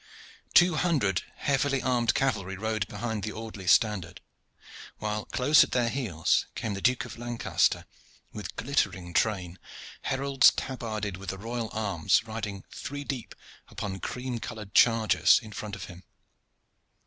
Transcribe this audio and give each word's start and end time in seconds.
Two 0.55 0.77
hundred 0.77 1.21
heavily 1.35 1.79
armed 1.79 2.15
cavalry 2.15 2.57
rode 2.57 2.87
behind 2.87 3.21
the 3.21 3.31
Audley 3.31 3.67
standard, 3.67 4.19
while 4.97 5.25
close 5.25 5.63
at 5.63 5.73
their 5.73 5.89
heels 5.89 6.47
came 6.55 6.73
the 6.73 6.81
Duke 6.81 7.05
of 7.05 7.19
Lancaster 7.19 7.85
with 8.31 8.47
a 8.47 8.63
glittering 8.63 9.13
train, 9.13 9.59
heralds 10.01 10.49
tabarded 10.53 11.17
with 11.17 11.29
the 11.29 11.37
royal 11.37 11.69
arms 11.71 12.23
riding 12.25 12.63
three 12.73 13.03
deep 13.03 13.35
upon 13.67 13.99
cream 13.99 14.39
colored 14.39 14.73
chargers 14.73 15.39
in 15.43 15.51
front 15.51 15.75
of 15.75 15.83
him. 15.83 16.03